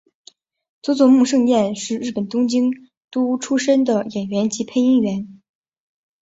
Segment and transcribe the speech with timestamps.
[0.81, 2.71] 佐佐木胜彦是日本东京
[3.11, 5.39] 都出身的演员及配音员。